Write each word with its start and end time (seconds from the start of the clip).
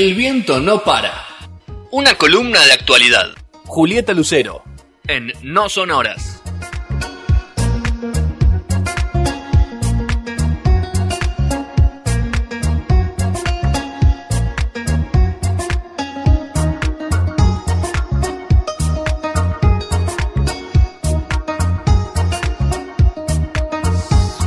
El 0.00 0.14
viento 0.14 0.60
no 0.60 0.82
para. 0.82 1.12
Una 1.90 2.14
columna 2.14 2.64
de 2.64 2.72
actualidad. 2.72 3.32
Julieta 3.66 4.14
Lucero. 4.14 4.62
En 5.06 5.30
No 5.42 5.68
Son 5.68 5.90
Horas. 5.90 6.40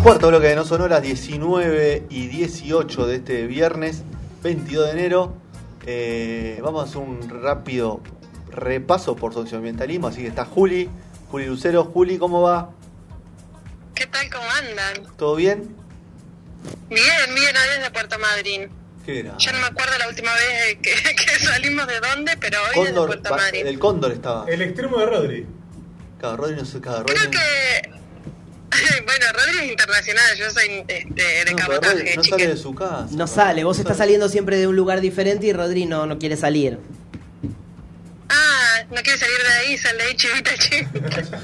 Cuarto 0.02 0.30
bloque 0.30 0.48
de 0.48 0.56
No 0.56 0.66
Son 0.66 0.82
Horas, 0.82 1.04
19 1.04 2.08
y 2.10 2.26
18 2.26 3.06
de 3.06 3.16
este 3.18 3.46
viernes, 3.46 4.02
22 4.42 4.86
de 4.88 4.92
enero. 4.94 5.43
Eh, 5.86 6.60
vamos 6.64 6.82
a 6.82 6.86
hacer 6.86 6.98
un 6.98 7.30
rápido 7.30 8.02
repaso 8.50 9.16
por 9.16 9.34
socioambientalismo, 9.34 10.08
así 10.08 10.22
que 10.22 10.28
está 10.28 10.46
Juli, 10.46 10.90
Juli 11.30 11.46
Lucero. 11.46 11.86
Juli, 11.86 12.18
¿cómo 12.18 12.42
va? 12.42 12.70
¿Qué 13.96 14.08
tal? 14.08 14.30
¿Cómo 14.30 14.46
andan? 14.50 15.16
¿Todo 15.18 15.36
bien? 15.36 15.76
Bien, 16.90 17.36
bien, 17.36 17.56
hoy 17.56 17.78
desde 17.78 17.92
Puerto 17.92 18.18
Madryn. 18.20 18.70
¿Qué 19.06 19.20
era? 19.20 19.38
Yo 19.38 19.52
no 19.52 19.60
me 19.60 19.66
acuerdo 19.66 19.98
la 19.98 20.08
última 20.08 20.32
vez 20.34 20.78
que, 20.82 20.94
que 21.16 21.40
salimos 21.40 21.88
de 21.88 22.00
dónde, 22.00 22.38
pero 22.40 22.60
hoy 22.76 22.88
desde 22.88 23.06
Puerto 23.06 23.30
Madryn. 23.36 23.68
el 23.68 23.80
Cóndor 23.80 24.12
estaba. 24.14 24.46
El 24.48 24.62
extremo 24.62 24.98
de 24.98 25.06
Rodri. 25.06 25.46
Cada 26.20 26.38
Rodri 26.38 26.56
no 26.56 26.66
sé, 26.66 26.80
cada 26.80 27.00
Rodri. 27.00 27.16
Creo 27.16 27.32
que... 27.32 28.03
bueno, 29.32 29.40
Rodri 29.46 29.66
es 29.66 29.72
internacional, 29.72 30.38
yo 30.38 30.50
soy 30.52 30.84
este, 30.88 31.24
de 31.46 31.52
No, 31.52 31.58
cabotaje, 31.58 31.94
Rodri 31.96 32.16
no 32.16 32.24
sale 32.24 32.48
de 32.48 32.58
su 32.58 32.76
casa. 32.76 33.08
No 33.12 33.28
sale, 33.28 33.64
vos 33.64 33.80
estás 33.80 33.98
saliendo 33.98 34.30
siempre 34.30 34.58
de 34.58 34.68
un 34.68 34.76
lugar 34.76 35.02
diferente 35.02 35.46
y 35.48 35.54
Rodri 35.54 35.86
no, 35.86 36.06
no 36.06 36.20
quiere 36.20 36.38
salir. 36.38 36.80
Ah, 38.30 38.84
no 38.90 39.02
quiere 39.02 39.18
salir 39.20 39.38
de 39.38 39.54
ahí, 39.54 39.78
sal 39.78 39.98
de 39.98 40.04
ahí, 40.04 40.16
chivita, 40.16 40.52
chivita. 40.58 41.40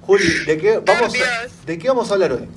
Juli, 0.00 0.44
¿de 0.46 0.58
qué, 0.58 0.78
vamos 0.84 1.14
a. 1.14 1.66
¿de 1.66 1.78
qué 1.78 1.88
vamos 1.88 2.10
a 2.10 2.14
hablar 2.14 2.32
hoy? 2.32 2.48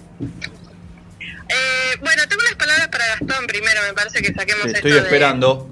Eh, 1.49 1.97
bueno, 2.01 2.23
tengo 2.29 2.41
unas 2.41 2.55
palabras 2.55 2.87
para 2.87 3.05
Gastón 3.07 3.45
primero, 3.47 3.81
me 3.87 3.93
parece 3.93 4.21
que 4.21 4.33
saquemos 4.33 4.63
Te 4.63 4.67
esto 4.69 4.77
estoy 4.77 4.91
de- 4.93 4.99
esperando. 4.99 5.69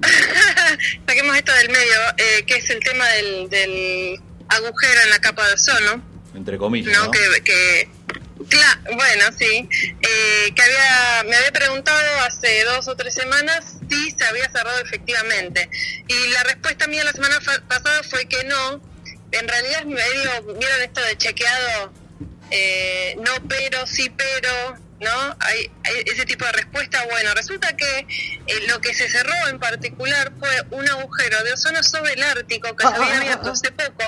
saquemos 1.06 1.36
esto 1.36 1.52
del 1.54 1.68
medio, 1.68 1.94
eh, 2.16 2.44
que 2.46 2.56
es 2.56 2.70
el 2.70 2.80
tema 2.80 3.06
del, 3.08 3.50
del 3.50 4.20
agujero 4.48 5.00
en 5.04 5.10
la 5.10 5.18
capa 5.18 5.46
de 5.46 5.54
ozono. 5.54 6.02
Entre 6.38 6.56
comillas, 6.56 6.96
¿no? 6.96 7.06
¿no? 7.06 7.10
Que, 7.10 7.42
que 7.42 7.88
cla- 8.48 8.80
bueno, 8.94 9.24
sí, 9.36 9.68
eh, 10.00 10.52
que 10.54 10.62
había, 10.62 11.24
me 11.28 11.36
había 11.36 11.50
preguntado 11.52 12.20
hace 12.26 12.64
dos 12.64 12.86
o 12.86 12.94
tres 12.96 13.12
semanas 13.14 13.76
si 13.90 14.10
se 14.12 14.24
había 14.24 14.48
cerrado 14.50 14.78
efectivamente. 14.80 15.68
Y 16.06 16.30
la 16.30 16.44
respuesta 16.44 16.86
mía 16.86 17.02
la 17.04 17.12
semana 17.12 17.40
fa- 17.40 17.60
pasada 17.68 18.02
fue 18.04 18.26
que 18.26 18.44
no. 18.44 18.80
En 19.32 19.48
realidad 19.48 19.80
es 19.80 19.86
medio, 19.86 20.54
vieron 20.58 20.80
esto 20.82 21.00
de 21.02 21.18
chequeado, 21.18 21.92
eh, 22.50 23.16
no 23.18 23.32
pero, 23.48 23.84
sí 23.86 24.08
pero, 24.16 24.76
¿no? 25.00 25.36
Hay, 25.40 25.70
hay 25.84 26.02
ese 26.06 26.24
tipo 26.24 26.44
de 26.46 26.52
respuesta. 26.52 27.04
Bueno, 27.10 27.34
resulta 27.34 27.76
que 27.76 27.98
eh, 27.98 28.06
lo 28.68 28.80
que 28.80 28.94
se 28.94 29.08
cerró 29.10 29.34
en 29.48 29.58
particular 29.58 30.32
fue 30.38 30.48
un 30.70 30.88
agujero 30.88 31.42
de 31.44 31.52
ozono 31.52 31.82
sobre 31.82 32.12
el 32.14 32.22
Ártico 32.22 32.74
que 32.76 32.86
se 32.86 32.94
había 32.94 33.16
abierto 33.18 33.50
hace 33.52 33.70
poco 33.72 34.04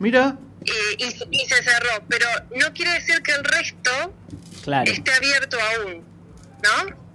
Mira, 0.00 0.36
eh, 0.68 0.96
y, 1.30 1.42
y 1.42 1.48
se 1.48 1.62
cerró, 1.62 2.04
pero 2.08 2.26
no 2.56 2.72
quiere 2.72 2.92
decir 2.94 3.22
que 3.22 3.32
el 3.32 3.44
resto 3.44 4.14
Claro. 4.62 4.90
esté 4.90 5.12
abierto 5.12 5.56
aún, 5.60 6.04
¿no? 6.62 7.08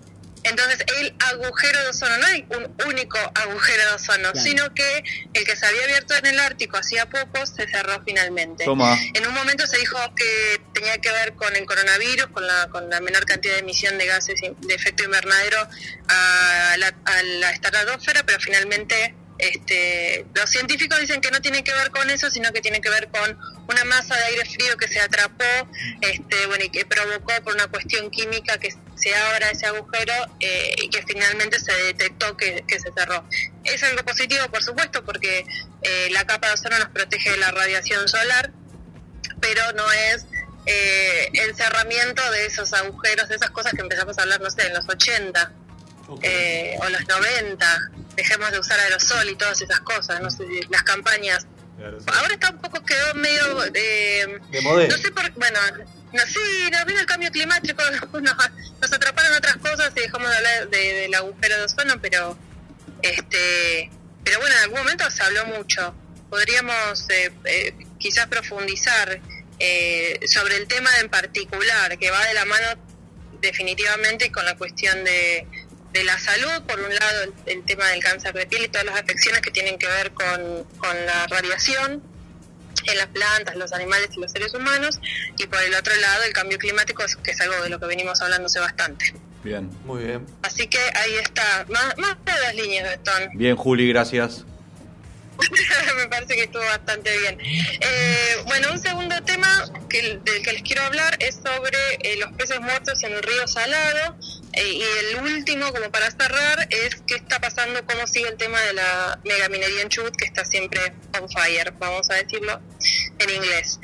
Entonces, 0.46 0.80
el 1.00 1.16
agujero 1.32 1.80
de 1.84 1.88
ozono, 1.88 2.18
no 2.18 2.26
hay 2.26 2.46
un 2.50 2.76
único 2.88 3.18
agujero 3.18 3.82
de 3.90 3.94
ozono, 3.96 4.32
Claro. 4.34 4.40
sino 4.42 4.74
que 4.74 5.04
el 5.34 5.46
que 5.46 5.56
se 5.56 5.66
había 5.66 5.84
abierto 5.86 6.16
en 6.16 6.26
el 6.26 6.38
Ártico 6.40 6.76
hacía 6.76 7.08
poco 7.10 7.46
se 7.46 7.66
cerró 7.70 8.04
finalmente. 8.04 8.66
toma. 8.66 8.98
En 9.14 9.26
un 9.26 9.34
momento 9.34 9.66
se 9.68 9.78
dijo 9.78 9.98
que 10.18 10.60
tenía 10.74 10.98
que 10.98 11.10
ver 11.12 11.34
con 11.36 11.56
el 11.56 11.66
coronavirus, 11.66 12.28
con 12.34 12.46
la, 12.46 12.68
con 12.68 12.90
la 12.90 13.00
menor 13.00 13.26
cantidad 13.26 13.54
de 13.54 13.60
emisión 13.62 13.98
de 13.98 14.06
gases 14.06 14.36
de 14.42 14.74
efecto 14.76 15.06
invernadero 15.06 15.60
a 16.10 16.76
la, 16.78 16.88
a 17.06 17.24
la 17.24 17.52
estratosfera, 17.52 18.24
pero 18.26 18.38
finalmente 18.42 19.16
este, 19.38 20.26
los 20.34 20.50
científicos 20.50 21.00
dicen 21.00 21.22
que 21.22 21.32
no 21.32 21.42
tiene 21.42 21.64
que 21.64 21.74
ver 21.74 21.90
con 21.92 22.10
eso, 22.10 22.30
sino 22.30 22.52
que 22.52 22.62
tiene 22.62 22.82
que 22.82 22.90
ver 22.90 23.10
con 23.10 23.38
una 23.68 23.84
masa 23.86 24.16
de 24.16 24.24
aire 24.26 24.46
frío 24.46 24.78
que 24.78 24.88
se 24.88 25.00
atrapó 25.00 25.44
este, 26.02 26.46
bueno, 26.48 26.64
y 26.66 26.70
que 26.70 26.86
provocó 26.86 27.34
por 27.44 27.54
una 27.54 27.68
cuestión 27.68 28.10
química 28.12 28.58
que 28.58 28.74
se 28.96 29.16
abra 29.16 29.50
ese 29.50 29.66
agujero 29.66 30.14
eh, 30.40 30.76
y 30.82 30.90
que 30.90 31.04
finalmente 31.04 31.60
se 31.60 31.74
detectó 31.74 32.38
que, 32.38 32.64
que 32.68 32.80
se 32.80 32.92
cerró. 32.94 33.28
Es 33.64 33.82
algo 33.84 34.04
positivo, 34.04 34.48
por 34.50 34.64
supuesto, 34.64 35.04
porque 35.04 35.46
eh, 35.82 36.10
la 36.12 36.26
capa 36.26 36.48
de 36.48 36.54
ozono 36.54 36.78
nos 36.80 36.90
protege 36.90 37.32
de 37.32 37.38
la 37.38 37.52
radiación 37.52 38.08
solar, 38.08 38.52
pero 39.42 39.72
no 39.74 39.92
es 39.92 40.26
eh, 40.66 41.30
el 41.34 41.56
cerramiento 41.56 42.22
de 42.32 42.46
esos 42.46 42.72
agujeros, 42.74 43.28
de 43.28 43.36
esas 43.36 43.50
cosas 43.50 43.74
que 43.74 43.82
empezamos 43.82 44.18
a 44.18 44.22
hablar, 44.22 44.40
no 44.40 44.50
sé, 44.50 44.68
en 44.68 44.74
los 44.74 44.88
80 44.88 45.52
eh, 46.22 46.78
o 46.80 46.90
los 46.90 47.08
90. 47.08 47.92
Dejemos 48.16 48.52
de 48.52 48.60
usar 48.60 48.80
aerosol 48.80 49.30
y 49.30 49.36
todas 49.36 49.62
esas 49.62 49.80
cosas, 49.82 50.22
no 50.22 50.30
sé, 50.30 50.44
las 50.70 50.84
campañas. 50.84 51.46
Ahora 52.08 52.34
está 52.34 52.52
un 52.52 52.60
poco, 52.60 52.84
quedó 52.86 53.14
medio... 53.16 53.64
eh, 53.74 54.40
De 54.52 54.62
modelo. 54.62 54.96
no 54.96 55.02
sé 55.02 55.12
por 55.12 55.30
bueno, 55.34 55.60
no 56.14 56.22
sí, 56.28 56.70
nos 56.72 56.86
vino 56.86 57.00
el 57.00 57.06
cambio 57.08 57.32
climático, 57.32 57.82
nos, 58.22 58.36
nos 58.82 58.94
atraparon 58.94 59.34
otras 59.34 59.58
cosas 59.58 59.92
y 59.96 60.00
dejamos 60.02 60.30
de 60.30 60.38
hablar 60.38 60.70
de- 60.70 60.94
del 60.94 61.14
agujero 61.16 61.58
de 61.58 61.64
ozono, 61.64 62.00
pero 62.02 62.38
este, 63.02 63.90
pero 64.24 64.40
bueno, 64.40 64.56
en 64.56 64.62
algún 64.64 64.80
momento 64.80 65.10
se 65.12 65.24
habló 65.24 65.46
mucho. 65.48 65.94
Podríamos 66.30 67.10
eh, 67.10 67.32
eh, 67.46 67.74
quizás 68.00 68.28
profundizar 68.28 69.20
eh, 69.60 70.20
sobre 70.28 70.58
el 70.58 70.68
tema 70.68 70.90
en 71.00 71.10
particular, 71.10 71.98
que 71.98 72.12
va 72.12 72.24
de 72.26 72.34
la 72.34 72.46
mano 72.46 72.68
definitivamente 73.42 74.32
con 74.32 74.46
la 74.46 74.56
cuestión 74.56 75.04
de, 75.04 75.46
de 75.94 76.04
la 76.04 76.20
salud, 76.20 76.64
por 76.68 76.80
un 76.80 76.94
lado 76.94 77.24
el, 77.24 77.34
el 77.46 77.64
tema 77.66 77.88
del 77.88 78.04
cáncer 78.04 78.34
de 78.34 78.46
piel 78.46 78.66
y 78.66 78.68
todas 78.68 78.86
las 78.86 79.00
afecciones 79.00 79.42
que 79.42 79.52
tienen 79.52 79.78
que 79.78 79.88
ver 79.88 80.12
con, 80.12 80.64
con 80.78 81.06
la 81.06 81.28
radiación 81.28 82.04
en 82.86 82.98
las 82.98 83.08
plantas, 83.08 83.56
los 83.56 83.72
animales 83.74 84.10
y 84.16 84.20
los 84.20 84.32
seres 84.32 84.54
humanos, 84.54 85.00
y 85.38 85.46
por 85.46 85.62
el 85.62 85.74
otro 85.76 85.96
lado 85.96 86.24
el 86.24 86.34
cambio 86.34 86.58
climático, 86.58 87.04
que 87.24 87.32
es 87.32 87.42
algo 87.42 87.62
de 87.64 87.70
lo 87.70 87.80
que 87.80 87.86
venimos 87.86 88.22
hablando 88.22 88.48
hace 88.48 88.60
bastante. 88.60 89.14
Bien. 89.44 89.70
Muy 89.86 90.04
bien. 90.04 90.26
Así 90.42 90.68
que 90.68 90.80
ahí 90.80 91.16
está, 91.22 91.66
más, 91.70 91.98
más 91.98 92.18
de 92.26 92.32
las 92.42 92.56
líneas, 92.56 92.86
Gastón. 92.86 93.30
Bien, 93.36 93.56
Juli, 93.56 93.90
gracias. 93.90 94.46
Me 95.98 96.08
parece 96.08 96.36
que 96.36 96.44
estuvo 96.44 96.64
bastante 96.64 97.18
bien. 97.20 97.38
Eh, 97.42 98.36
bueno, 98.46 98.72
un 98.72 98.80
segundo 98.80 99.16
tema 99.24 99.48
que, 99.90 100.20
del 100.24 100.44
que 100.44 100.54
les 100.54 100.62
quiero 100.62 100.84
hablar 100.84 101.18
es 101.20 101.36
sobre 101.36 101.78
eh, 102.00 102.18
los 102.18 102.32
peces 102.34 102.60
muertos 102.62 103.04
en 103.04 103.14
el 103.14 103.24
río 103.24 103.48
Salado. 103.48 104.16
Eh, 104.54 104.74
y 104.74 104.82
el 104.84 105.24
último, 105.24 105.72
como 105.74 105.92
para 105.92 106.12
cerrar, 106.12 106.68
es 106.70 107.02
qué 107.08 107.16
está 107.16 107.40
pasando, 107.40 107.84
cómo 107.86 108.06
sigue 108.06 108.30
el 108.30 108.38
tema 108.38 108.62
de 108.62 108.74
la 108.74 109.20
megaminería 109.24 109.82
en 109.82 109.90
Chubut, 109.90 110.16
que 110.16 110.26
está 110.26 110.46
siempre 110.46 110.94
on 111.20 111.28
fire, 111.30 111.74
vamos 111.80 112.10
a 112.12 112.16
decirlo 112.16 112.62
en 113.18 113.30
inglés. 113.30 113.80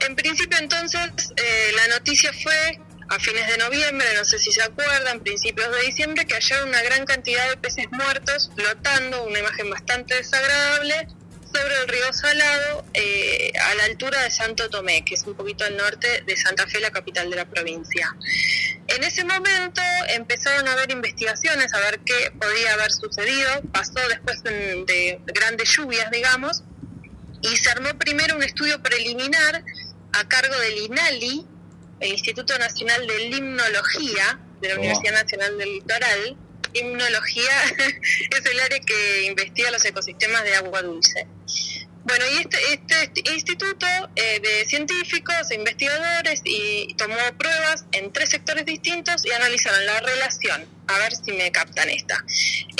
En 0.00 0.16
principio, 0.16 0.58
entonces, 0.58 1.00
eh, 1.36 1.72
la 1.76 1.88
noticia 1.88 2.32
fue 2.32 2.80
a 3.10 3.18
fines 3.18 3.46
de 3.46 3.58
noviembre, 3.58 4.06
no 4.16 4.24
sé 4.24 4.38
si 4.38 4.52
se 4.52 4.62
acuerdan, 4.62 5.20
principios 5.20 5.70
de 5.74 5.82
diciembre, 5.82 6.26
que 6.26 6.34
hallaron 6.34 6.68
una 6.68 6.82
gran 6.82 7.04
cantidad 7.04 7.48
de 7.48 7.56
peces 7.56 7.86
muertos 7.90 8.50
flotando, 8.54 9.24
una 9.24 9.38
imagen 9.38 9.70
bastante 9.70 10.14
desagradable, 10.14 11.08
sobre 11.52 11.74
el 11.82 11.88
río 11.88 12.12
Salado, 12.12 12.84
eh, 12.94 13.52
a 13.58 13.74
la 13.74 13.84
altura 13.84 14.22
de 14.22 14.30
Santo 14.30 14.68
Tomé, 14.68 15.04
que 15.04 15.14
es 15.14 15.24
un 15.24 15.34
poquito 15.34 15.64
al 15.64 15.76
norte 15.76 16.22
de 16.26 16.36
Santa 16.36 16.66
Fe, 16.66 16.80
la 16.80 16.90
capital 16.90 17.30
de 17.30 17.36
la 17.36 17.46
provincia. 17.46 18.14
En 18.88 19.04
ese 19.04 19.24
momento 19.24 19.82
empezaron 20.08 20.66
a 20.66 20.72
haber 20.72 20.90
investigaciones, 20.90 21.72
a 21.74 21.80
ver 21.80 22.00
qué 22.00 22.32
podía 22.38 22.72
haber 22.72 22.90
sucedido. 22.90 23.62
Pasó 23.72 24.00
después 24.08 24.42
de, 24.42 24.84
de 24.86 25.20
grandes 25.26 25.70
lluvias, 25.76 26.10
digamos, 26.10 26.62
y 27.42 27.56
se 27.56 27.70
armó 27.70 27.90
primero 27.98 28.36
un 28.36 28.42
estudio 28.42 28.82
preliminar 28.82 29.62
a 30.12 30.28
cargo 30.28 30.58
del 30.58 30.78
INALI, 30.78 31.46
el 32.00 32.12
Instituto 32.12 32.58
Nacional 32.58 33.06
de 33.06 33.18
Limnología 33.28 34.40
de 34.60 34.68
la 34.68 34.74
Oh. 34.74 34.78
Universidad 34.78 35.12
Nacional 35.12 35.58
del 35.58 35.72
Litoral. 35.74 36.36
Limnología 36.74 37.50
es 37.78 38.46
el 38.52 38.60
área 38.60 38.80
que 38.80 39.22
investiga 39.26 39.70
los 39.70 39.84
ecosistemas 39.84 40.44
de 40.44 40.54
agua 40.56 40.82
dulce. 40.82 41.26
Bueno, 42.08 42.24
y 42.32 42.38
este, 42.38 42.56
este 42.72 43.34
instituto 43.34 43.86
eh, 44.16 44.40
de 44.40 44.64
científicos 44.64 45.50
e 45.50 45.56
investigadores 45.56 46.40
y 46.42 46.94
tomó 46.94 47.16
pruebas 47.36 47.84
en 47.92 48.10
tres 48.14 48.30
sectores 48.30 48.64
distintos 48.64 49.26
y 49.26 49.30
analizaron 49.30 49.84
la 49.84 50.00
relación, 50.00 50.66
a 50.86 50.98
ver 51.00 51.14
si 51.14 51.32
me 51.32 51.52
captan 51.52 51.90
esta, 51.90 52.24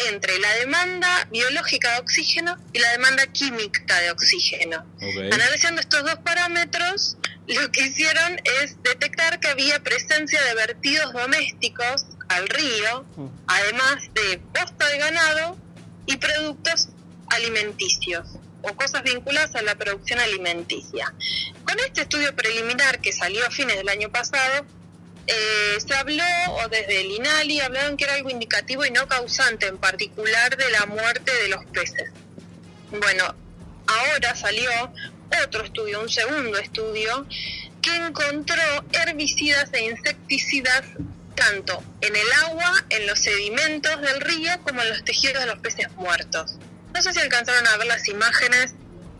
entre 0.08 0.38
la 0.38 0.50
demanda 0.54 1.28
biológica 1.30 1.92
de 1.92 1.98
oxígeno 2.00 2.56
y 2.72 2.78
la 2.78 2.90
demanda 2.92 3.26
química 3.26 4.00
de 4.00 4.10
oxígeno. 4.12 4.86
Analizando 5.30 5.82
estos 5.82 6.04
dos 6.04 6.16
parámetros, 6.24 7.18
lo 7.48 7.70
que 7.70 7.82
hicieron 7.82 8.40
es 8.62 8.82
detectar 8.82 9.40
que 9.40 9.48
había 9.48 9.82
presencia 9.82 10.42
de 10.42 10.54
vertidos 10.54 11.12
domésticos 11.12 12.06
al 12.30 12.48
río, 12.48 13.04
además 13.46 14.08
de 14.14 14.38
posta 14.54 14.88
de 14.88 14.98
ganado 14.98 15.58
y 16.06 16.16
productos 16.16 16.88
alimenticios 17.30 18.26
o 18.62 18.74
cosas 18.74 19.02
vinculadas 19.02 19.54
a 19.54 19.62
la 19.62 19.74
producción 19.76 20.18
alimenticia. 20.18 21.12
Con 21.64 21.78
este 21.80 22.02
estudio 22.02 22.34
preliminar 22.34 23.00
que 23.00 23.12
salió 23.12 23.46
a 23.46 23.50
fines 23.50 23.76
del 23.76 23.88
año 23.88 24.10
pasado, 24.10 24.66
eh, 25.26 25.78
se 25.86 25.94
habló, 25.94 26.24
o 26.52 26.68
desde 26.68 27.02
el 27.02 27.10
INALI, 27.12 27.60
hablaron 27.60 27.96
que 27.96 28.04
era 28.04 28.14
algo 28.14 28.30
indicativo 28.30 28.84
y 28.84 28.90
no 28.90 29.06
causante 29.06 29.66
en 29.66 29.76
particular 29.76 30.56
de 30.56 30.70
la 30.70 30.86
muerte 30.86 31.32
de 31.34 31.48
los 31.48 31.64
peces. 31.66 32.10
Bueno, 32.90 33.34
ahora 33.86 34.34
salió 34.34 34.70
otro 35.44 35.64
estudio, 35.64 36.00
un 36.00 36.08
segundo 36.08 36.58
estudio, 36.58 37.26
que 37.82 37.94
encontró 37.94 38.62
herbicidas 38.92 39.70
e 39.74 39.84
insecticidas 39.84 40.82
tanto 41.34 41.82
en 42.00 42.16
el 42.16 42.32
agua, 42.44 42.84
en 42.88 43.06
los 43.06 43.18
sedimentos 43.18 44.00
del 44.00 44.20
río, 44.20 44.50
como 44.64 44.82
en 44.82 44.88
los 44.88 45.04
tejidos 45.04 45.40
de 45.40 45.46
los 45.46 45.58
peces 45.58 45.92
muertos. 45.92 46.56
No 46.98 47.02
sé 47.02 47.12
si 47.12 47.20
alcanzaron 47.20 47.64
a 47.64 47.76
ver 47.76 47.86
las 47.86 48.08
imágenes, 48.08 48.74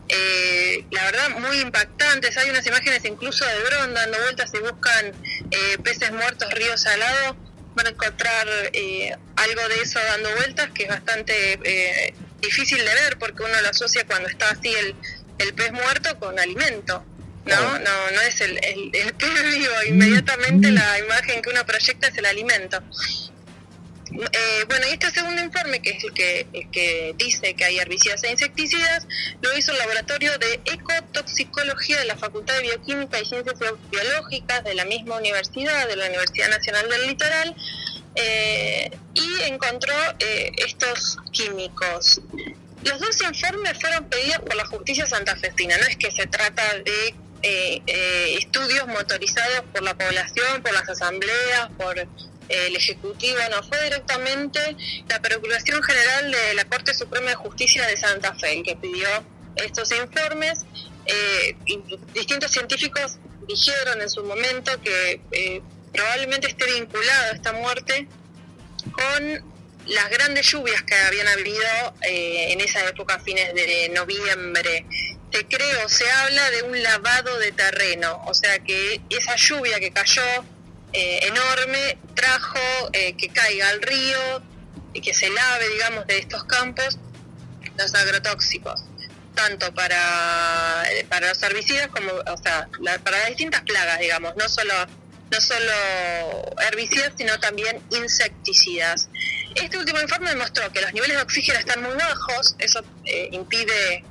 eh, 0.09 0.83
la 0.91 1.01
verdad 1.05 1.29
muy 1.39 1.61
impactantes. 1.61 2.35
Hay 2.35 2.49
unas 2.49 2.67
imágenes 2.67 3.05
incluso 3.05 3.45
de 3.45 3.57
dron 3.63 3.93
dando 3.93 4.17
vueltas 4.17 4.51
y 4.53 4.57
buscan 4.57 5.13
eh, 5.49 5.77
peces 5.81 6.11
muertos, 6.11 6.51
río 6.51 6.77
salado. 6.77 7.37
Van 7.75 7.87
a 7.87 7.89
encontrar 7.91 8.47
eh, 8.73 9.15
algo 9.37 9.67
de 9.69 9.81
eso 9.81 9.97
dando 9.97 10.29
vueltas 10.35 10.71
que 10.71 10.83
es 10.83 10.89
bastante 10.89 11.57
eh, 11.63 12.13
difícil 12.41 12.79
de 12.79 12.93
ver 12.95 13.17
porque 13.17 13.43
uno 13.43 13.61
lo 13.61 13.69
asocia 13.69 14.05
cuando 14.05 14.27
está 14.27 14.49
así 14.49 14.75
el, 14.75 14.93
el 15.37 15.53
pez 15.53 15.71
muerto 15.71 16.19
con 16.19 16.37
alimento. 16.37 17.05
No, 17.45 17.79
no, 17.79 18.11
no 18.11 18.21
es 18.27 18.41
el, 18.41 18.59
el, 18.61 18.91
el 18.93 19.13
pez 19.13 19.57
vivo. 19.57 19.73
Inmediatamente 19.87 20.69
la 20.69 20.99
imagen 20.99 21.41
que 21.41 21.49
uno 21.49 21.65
proyecta 21.65 22.09
es 22.09 22.17
el 22.17 22.25
alimento. 22.25 22.83
Eh, 24.11 24.65
bueno, 24.67 24.87
y 24.87 24.93
este 24.93 25.11
segundo 25.11 25.41
informe, 25.41 25.81
que 25.81 25.91
es 25.91 26.03
el 26.03 26.13
que, 26.13 26.47
que 26.71 27.13
dice 27.17 27.53
que 27.53 27.65
hay 27.65 27.77
herbicidas 27.77 28.23
e 28.23 28.31
insecticidas, 28.31 29.05
lo 29.41 29.55
hizo 29.57 29.71
el 29.71 29.77
Laboratorio 29.77 30.35
de 30.39 30.59
Ecotoxicología 30.65 31.99
de 31.99 32.05
la 32.05 32.17
Facultad 32.17 32.55
de 32.55 32.61
Bioquímica 32.63 33.19
y 33.19 33.25
Ciencias 33.25 33.59
Biológicas 33.91 34.63
de 34.63 34.73
la 34.73 34.85
misma 34.85 35.17
universidad, 35.17 35.87
de 35.87 35.95
la 35.95 36.07
Universidad 36.07 36.49
Nacional 36.49 36.89
del 36.89 37.07
Litoral, 37.07 37.55
eh, 38.15 38.91
y 39.13 39.43
encontró 39.43 39.93
eh, 40.19 40.51
estos 40.57 41.17
químicos. 41.31 42.21
Los 42.83 42.99
dos 42.99 43.21
informes 43.21 43.77
fueron 43.79 44.05
pedidos 44.05 44.39
por 44.39 44.55
la 44.55 44.65
justicia 44.65 45.05
santafesina, 45.05 45.77
no 45.77 45.83
es 45.83 45.97
que 45.97 46.11
se 46.11 46.25
trata 46.27 46.63
de 46.79 47.13
estudios 48.37 48.85
motorizados 48.87 49.63
por 49.71 49.81
la 49.81 49.93
población, 49.93 50.61
por 50.61 50.73
las 50.73 50.89
asambleas, 50.89 51.69
por 51.77 52.05
el 52.49 52.75
Ejecutivo, 52.75 53.37
no, 53.51 53.63
fue 53.63 53.83
directamente 53.83 54.75
la 55.07 55.21
Procuración 55.21 55.81
General 55.83 56.31
de 56.31 56.53
la 56.55 56.65
Corte 56.65 56.93
Suprema 56.93 57.29
de 57.29 57.35
Justicia 57.35 57.87
de 57.87 57.95
Santa 57.95 58.33
Fe 58.35 58.57
el 58.57 58.63
que 58.63 58.75
pidió 58.75 59.07
estos 59.55 59.91
informes. 59.91 60.59
Eh, 61.05 61.55
distintos 62.13 62.51
científicos 62.51 63.17
dijeron 63.47 64.01
en 64.01 64.09
su 64.09 64.23
momento 64.23 64.71
que 64.81 65.21
eh, 65.31 65.61
probablemente 65.93 66.47
esté 66.47 66.65
vinculado 66.73 67.33
esta 67.33 67.53
muerte 67.53 68.07
con 68.91 69.59
las 69.87 70.09
grandes 70.09 70.45
lluvias 70.51 70.83
que 70.83 70.95
habían 70.95 71.27
habido 71.27 71.95
eh, 72.07 72.51
en 72.51 72.61
esa 72.61 72.87
época, 72.87 73.19
fines 73.19 73.53
de 73.55 73.89
noviembre. 73.93 74.85
Se 75.31 75.45
cree 75.45 75.83
o 75.83 75.89
se 75.89 76.09
habla 76.09 76.49
de 76.51 76.63
un 76.63 76.81
lavado 76.81 77.37
de 77.37 77.51
terreno, 77.51 78.21
o 78.25 78.33
sea 78.33 78.59
que 78.59 79.01
esa 79.09 79.35
lluvia 79.35 79.79
que 79.79 79.91
cayó 79.91 80.23
eh, 80.93 81.19
enorme 81.23 81.97
trajo 82.15 82.59
eh, 82.93 83.15
que 83.17 83.29
caiga 83.29 83.69
al 83.69 83.81
río 83.81 84.41
y 84.93 85.01
que 85.01 85.13
se 85.13 85.29
lave, 85.29 85.67
digamos, 85.69 86.07
de 86.07 86.17
estos 86.19 86.43
campos 86.45 86.97
los 87.77 87.93
agrotóxicos, 87.95 88.83
tanto 89.35 89.73
para, 89.73 90.83
eh, 90.91 91.05
para 91.07 91.29
los 91.29 91.41
herbicidas 91.43 91.87
como, 91.87 92.11
o 92.11 92.37
sea, 92.43 92.67
la- 92.81 92.97
para 92.99 93.17
las 93.19 93.27
distintas 93.29 93.61
plagas, 93.61 93.99
digamos, 93.99 94.35
no 94.35 94.49
solo 94.49 94.73
no 95.31 95.39
solo 95.39 95.71
herbicidas, 96.71 97.13
sino 97.15 97.39
también 97.39 97.79
insecticidas. 97.91 99.09
Este 99.53 99.77
último 99.77 100.01
informe 100.01 100.29
demostró 100.31 100.71
que 100.73 100.81
los 100.81 100.91
niveles 100.91 101.17
de 101.17 101.21
oxígeno 101.21 101.59
están 101.59 101.83
muy 101.83 101.93
bajos, 101.93 102.55
eso 102.57 102.83
eh, 103.05 103.29
impide 103.31 104.03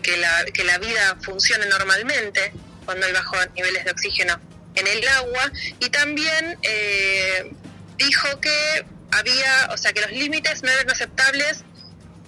que 0.00 0.16
la, 0.16 0.44
que 0.54 0.62
la 0.62 0.78
vida 0.78 1.16
funcione 1.22 1.66
normalmente 1.66 2.52
cuando 2.84 3.04
hay 3.04 3.12
bajos 3.12 3.48
niveles 3.56 3.84
de 3.84 3.90
oxígeno 3.90 4.40
en 4.74 4.86
el 4.86 5.06
agua, 5.08 5.50
y 5.80 5.88
también 5.90 6.58
eh, 6.62 7.50
dijo 7.96 8.40
que 8.40 8.84
había, 9.12 9.68
o 9.72 9.76
sea, 9.76 9.92
que 9.92 10.00
los 10.00 10.12
límites 10.12 10.62
no 10.62 10.70
eran 10.70 10.88
aceptables 10.90 11.64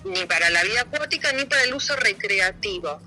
ni 0.04 0.26
para 0.26 0.50
la 0.50 0.62
vida 0.64 0.80
acuática 0.82 1.32
ni 1.32 1.44
para 1.44 1.62
el 1.62 1.74
uso 1.74 1.94
recreativo. 1.96 3.00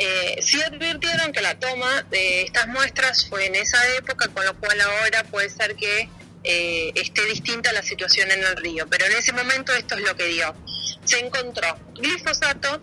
Eh, 0.00 0.38
sí 0.40 0.62
advirtieron 0.62 1.32
que 1.32 1.40
la 1.40 1.58
toma 1.58 2.02
de 2.04 2.42
estas 2.42 2.68
muestras 2.68 3.26
fue 3.28 3.46
en 3.46 3.56
esa 3.56 3.84
época, 3.96 4.28
con 4.28 4.44
lo 4.44 4.54
cual 4.56 4.80
ahora 4.80 5.24
puede 5.24 5.50
ser 5.50 5.74
que 5.74 6.08
eh, 6.44 6.92
esté 6.94 7.24
distinta 7.24 7.72
la 7.72 7.82
situación 7.82 8.30
en 8.30 8.40
el 8.44 8.56
río, 8.56 8.86
pero 8.88 9.06
en 9.06 9.12
ese 9.16 9.32
momento 9.32 9.72
esto 9.74 9.96
es 9.96 10.02
lo 10.02 10.16
que 10.16 10.26
dio. 10.28 10.54
Se 11.04 11.18
encontró 11.18 11.76
glifosato, 11.96 12.80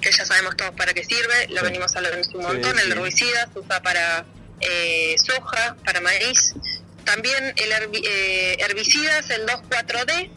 que 0.00 0.12
ya 0.12 0.24
sabemos 0.24 0.56
todos 0.56 0.70
para 0.76 0.94
qué 0.94 1.04
sirve, 1.04 1.48
lo 1.48 1.58
Sí. 1.58 1.64
venimos 1.64 1.96
hablando 1.96 2.28
un 2.34 2.42
montón, 2.44 2.76
sí. 2.78 2.82
el 2.84 2.92
herbicida 2.92 3.50
se 3.52 3.58
usa 3.58 3.82
para 3.82 4.24
eh, 4.60 5.16
soja, 5.18 5.76
para 5.84 6.00
maíz, 6.00 6.54
también 7.04 7.52
el 7.56 7.70
herbi- 7.72 8.04
eh, 8.04 8.56
herbicidas, 8.60 9.28
el 9.30 9.46
2,4-D, 9.46 10.30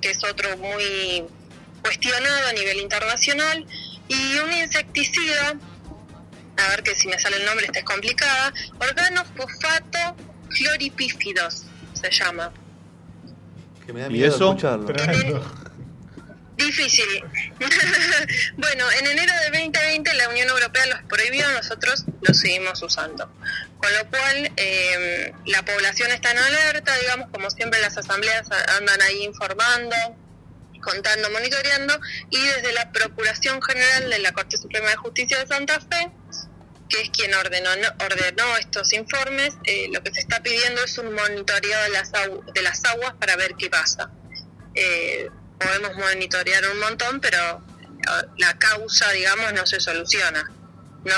que 0.00 0.10
es 0.10 0.24
otro 0.24 0.56
muy 0.58 1.24
cuestionado 1.82 2.48
a 2.48 2.52
nivel 2.52 2.78
internacional, 2.80 3.66
y 4.08 4.38
un 4.38 4.52
insecticida, 4.52 5.54
a 6.56 6.68
ver 6.68 6.82
que 6.82 6.94
si 6.94 7.08
me 7.08 7.18
sale 7.18 7.36
el 7.38 7.44
nombre 7.46 7.66
esta 7.66 7.80
es 7.80 7.84
complicada, 7.84 8.52
organofosfato 8.78 10.16
cloripífidos 10.50 11.64
se 12.00 12.10
llama. 12.10 12.52
Que 13.86 13.92
me 13.92 14.00
da 14.00 14.06
¿Y 14.06 14.10
miedo 14.10 14.28
eso? 14.34 14.48
escucharlo. 14.50 14.86
Difícil. 16.64 17.24
bueno, 18.56 18.90
en 18.92 19.06
enero 19.06 19.32
de 19.34 19.58
2020 19.58 20.14
la 20.14 20.28
Unión 20.28 20.48
Europea 20.48 20.86
los 20.86 21.02
prohibió, 21.08 21.50
nosotros 21.52 22.04
los 22.22 22.38
seguimos 22.38 22.82
usando. 22.82 23.30
Con 23.78 23.92
lo 23.94 24.08
cual, 24.08 24.52
eh, 24.56 25.32
la 25.46 25.62
población 25.64 26.10
está 26.10 26.30
en 26.30 26.38
alerta, 26.38 26.96
digamos, 26.98 27.28
como 27.30 27.50
siempre 27.50 27.80
las 27.80 27.96
asambleas 27.96 28.48
andan 28.78 29.00
ahí 29.02 29.24
informando, 29.24 29.94
contando, 30.82 31.30
monitoreando, 31.30 31.98
y 32.30 32.40
desde 32.40 32.72
la 32.72 32.90
Procuración 32.92 33.60
General 33.62 34.10
de 34.10 34.18
la 34.20 34.32
Corte 34.32 34.56
Suprema 34.56 34.88
de 34.90 34.96
Justicia 34.96 35.38
de 35.38 35.46
Santa 35.46 35.80
Fe, 35.80 36.10
que 36.88 37.00
es 37.02 37.10
quien 37.10 37.34
ordenó, 37.34 37.70
ordenó 38.04 38.56
estos 38.56 38.92
informes, 38.92 39.54
eh, 39.64 39.88
lo 39.92 40.02
que 40.02 40.12
se 40.14 40.20
está 40.20 40.42
pidiendo 40.42 40.82
es 40.84 40.96
un 40.98 41.12
monitoreo 41.14 41.82
de 41.82 41.88
las, 41.90 42.12
agu- 42.12 42.44
de 42.52 42.62
las 42.62 42.84
aguas 42.84 43.14
para 43.20 43.36
ver 43.36 43.54
qué 43.58 43.68
pasa. 43.70 44.10
Eh, 44.74 45.28
podemos 45.64 45.96
monitorear 45.96 46.68
un 46.70 46.80
montón, 46.80 47.20
pero 47.20 47.62
eh, 47.98 48.26
la 48.38 48.56
causa, 48.58 49.10
digamos, 49.12 49.52
no 49.52 49.66
se 49.66 49.80
soluciona. 49.80 50.50
No, 51.04 51.14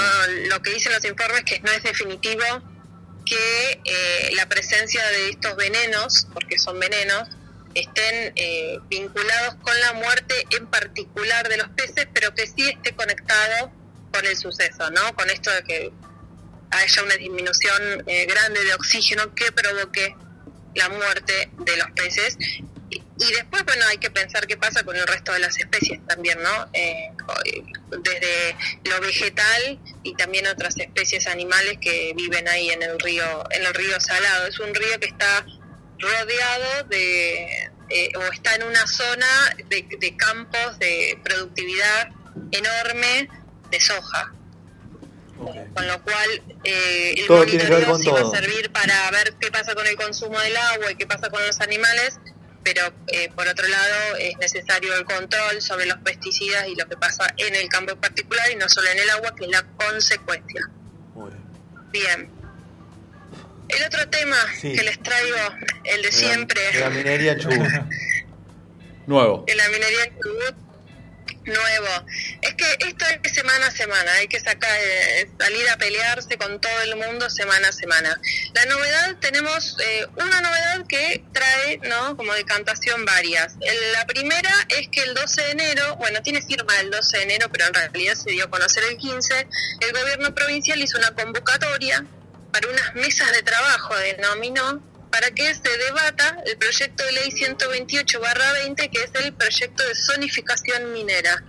lo 0.49 0.61
que 0.63 0.75
dicen 0.75 0.93
los 0.93 1.05
informes 1.05 1.45
que 1.45 1.61
no 1.61 1.71
es 1.71 1.83
definitivo 1.83 2.45
que 3.25 3.81
eh, 3.85 4.31
la 4.35 4.49
presencia 4.49 5.05
de 5.09 5.31
estos 5.31 5.57
venenos, 5.57 6.29
porque 6.33 6.59
son 6.59 6.79
venenos, 6.79 7.29
estén 7.75 8.33
eh, 8.37 8.79
vinculados 8.89 9.57
con 9.57 9.79
la 9.81 9.93
muerte 9.93 10.35
en 10.51 10.67
particular 10.67 11.47
de 11.49 11.59
los 11.59 11.69
peces, 11.71 12.09
pero 12.15 12.35
que 12.35 12.47
sí 12.47 12.69
esté 12.71 12.95
conectado 12.95 13.71
con 14.13 14.25
el 14.25 14.37
suceso, 14.37 14.91
¿no? 14.91 15.15
Con 15.15 15.29
esto 15.29 15.51
de 15.51 15.63
que 15.63 15.93
haya 16.71 17.03
una 17.03 17.17
disminución 17.17 18.05
eh, 18.07 18.27
grande 18.27 18.65
de 18.65 18.75
oxígeno 18.75 19.35
que 19.35 19.53
provoque 19.53 20.17
la 20.75 20.89
muerte 20.89 21.51
de 21.59 21.77
los 21.77 21.91
peces. 21.91 22.39
Y, 23.19 23.33
después, 23.33 23.65
bueno, 23.65 23.87
hay 23.89 23.99
que 23.99 24.11
pensar 24.11 24.47
qué 24.47 24.57
pasa 24.57 24.83
con 24.85 24.97
el 24.97 25.07
resto 25.07 25.33
de 25.33 25.39
las 25.39 25.57
especies 25.59 26.01
también, 26.07 26.39
¿no? 26.43 26.69
Eh, 26.73 27.11
desde 28.03 28.57
lo 28.85 29.01
vegetal 29.01 29.79
y 30.03 30.15
también 30.15 30.47
otras 30.47 30.77
especies 30.77 31.27
animales 31.27 31.79
que 31.81 32.13
viven 32.15 32.47
ahí 32.49 32.71
en 32.71 32.83
el 32.83 32.99
río, 32.99 33.45
en 33.51 33.65
el 33.65 33.75
río 33.75 33.99
Salado. 34.01 34.47
Es 34.47 34.59
un 34.61 34.75
río 34.75 35.01
que 35.01 35.07
está 35.07 35.47
rodeado 35.99 36.85
de, 36.89 37.71
eh, 37.89 38.13
o 38.17 38.23
está 38.33 38.55
en 38.57 38.65
una 38.65 38.87
zona 38.87 39.57
de, 39.69 39.87
de 39.99 40.17
campos 40.17 40.79
de 40.79 41.19
productividad 41.25 42.09
enorme 42.53 43.29
de 43.71 43.81
soja. 43.81 44.33
Con 45.37 45.87
lo 45.87 46.03
cual, 46.03 46.43
eh, 46.65 47.15
el 47.19 47.27
Todo 47.27 47.39
monitoreo 47.39 47.99
sí 47.99 48.09
va 48.09 48.21
a 48.21 48.31
servir 48.31 48.71
para 48.73 49.11
ver 49.11 49.35
qué 49.39 49.51
pasa 49.51 49.75
con 49.75 49.87
el 49.87 49.95
consumo 49.97 50.39
del 50.41 50.57
agua 50.57 50.93
y 50.93 50.95
qué 50.97 51.07
pasa 51.07 51.29
con 51.29 51.47
los 51.47 51.61
animales, 51.61 52.19
pero 52.67 52.93
eh, 53.07 53.31
por 53.37 53.47
otro 53.47 53.69
lado 53.69 54.17
es 54.19 54.37
necesario 54.39 54.93
el 54.97 55.05
control 55.05 55.63
sobre 55.63 55.87
los 55.87 55.99
pesticidas 55.99 56.67
y 56.67 56.75
lo 56.75 56.85
que 56.89 56.97
pasa 56.97 57.33
en 57.37 57.55
el 57.55 57.69
campo 57.69 57.93
en 57.93 58.01
particular 58.01 58.51
y 58.51 58.57
no 58.57 58.69
solo 58.69 58.89
en 58.91 58.99
el 58.99 59.09
agua, 59.11 59.33
que 59.37 59.45
es 59.45 59.51
la 59.53 59.63
consecuencia. 59.77 60.63
Bien. 61.93 62.29
El 63.69 63.85
otro 63.85 64.09
tema 64.09 64.37
Sí. 64.61 64.73
que 64.75 64.83
les 64.83 65.01
traigo, 65.01 65.37
el 65.85 66.03
de 66.03 66.03
De 66.03 66.03
la- 66.03 66.11
siempre, 66.13 66.61
de 66.73 66.81
la 66.81 66.91
minería 66.91 67.33
en 67.33 67.39
Chubut. 67.39 67.69
Nuevo. 69.07 69.45
de 69.47 69.55
la 69.55 69.69
minería 69.69 70.05
en 70.07 70.19
Chubut, 70.21 70.57
nuevo. 71.47 72.07
Es 72.43 72.55
que 72.55 72.65
esto 72.87 73.05
es 73.23 73.33
semana 73.33 73.67
a 73.67 73.71
semana, 73.71 74.13
hay 74.15 74.29
que 74.29 74.41
sacar, 74.41 74.71
eh, 74.81 75.29
salir 75.39 75.69
a 75.69 75.77
pelearse 75.77 76.37
con 76.39 76.61
todo 76.61 76.83
el 76.83 76.97
mundo 76.97 77.29
semana 77.31 77.69
a 77.69 77.73
semana. 77.73 78.21
La 78.55 78.65
novedad, 78.67 79.17
tenemos 79.21 79.77
eh, 79.81 80.07
una 80.17 80.41
novedad 80.41 80.87
que 80.87 81.25
trae, 81.33 81.79
¿no? 81.85 82.17
Como 82.17 82.33
decantación 82.35 83.05
varias. 83.05 83.55
La 83.93 84.07
primera 84.07 84.53
es 84.69 84.89
que 84.89 85.03
el 85.03 85.15
12 85.15 85.43
de 85.43 85.51
enero, 85.53 85.97
bueno, 85.97 86.23
tiene 86.23 86.43
firma 86.43 86.79
el 86.81 86.91
12 86.91 87.17
de 87.19 87.23
enero, 87.25 87.49
pero 87.51 87.67
en 87.67 87.75
realidad 87.75 88.15
se 88.15 88.31
dio 88.31 88.45
a 88.45 88.51
conocer 88.51 88.85
el 88.85 88.97
15, 88.97 89.49
el 89.81 89.93
gobierno 89.93 90.35
provincial 90.35 90.81
hizo 90.81 90.99
una 90.99 91.13
convocatoria 91.13 92.05
para 92.53 92.69
unas 92.69 92.95
mesas 92.95 93.31
de 93.33 93.43
trabajo, 93.43 93.95
denominó, 93.97 94.83
para 95.17 95.31
que 95.31 95.55
se 95.55 95.79
debata 95.79 96.43
el 96.45 96.59
proyecto 96.59 97.03
de 97.07 97.13
ley 97.13 97.31
128-20, 97.31 98.91
que 98.91 99.03
es 99.03 99.25
el 99.25 99.33
proyecto 99.33 99.83
de 99.83 99.95
zonificación 99.95 100.93
minera, 100.93 101.43